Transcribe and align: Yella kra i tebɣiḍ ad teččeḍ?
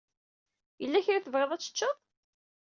Yella 0.81 1.05
kra 1.05 1.17
i 1.19 1.23
tebɣiḍ 1.23 1.51
ad 1.51 1.59
teččeḍ? 1.61 1.95